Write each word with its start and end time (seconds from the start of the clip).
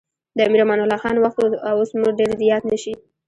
د 0.37 0.39
امیر 0.47 0.61
امان 0.65 0.79
الله 0.83 0.99
خان 1.03 1.15
وخت 1.19 1.37
و 1.41 1.45
اوس 1.69 1.89
مو 1.99 2.07
ډېر 2.19 2.31
یاد 2.51 2.63
نه 2.71 2.77
شي. 2.83 2.93